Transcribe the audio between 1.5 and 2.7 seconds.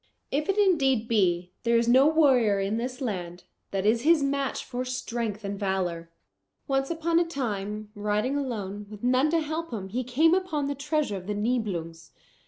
there is no warrior